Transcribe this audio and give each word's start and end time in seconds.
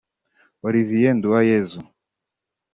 Olivier 0.67 1.13
Nduwayezu 1.17 1.79